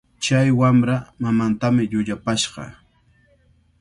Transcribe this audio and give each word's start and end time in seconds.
Chay 0.23 0.47
wamra 0.59 0.95
mamantami 1.21 1.83
llullapashqa. 1.91 2.63